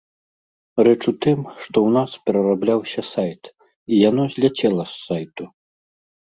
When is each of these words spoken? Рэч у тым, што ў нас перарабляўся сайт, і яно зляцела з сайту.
Рэч 0.87 1.01
у 1.11 1.11
тым, 1.25 1.39
што 1.65 1.65
ў 1.65 1.89
нас 1.97 2.11
перарабляўся 2.31 3.01
сайт, 3.13 3.43
і 3.61 3.93
яно 4.09 4.23
зляцела 4.35 4.83
з 4.97 4.99
сайту. 5.07 5.43